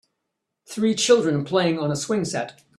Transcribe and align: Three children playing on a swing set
Three 0.67 0.95
children 0.95 1.43
playing 1.45 1.77
on 1.77 1.91
a 1.91 1.95
swing 1.95 2.25
set 2.25 2.63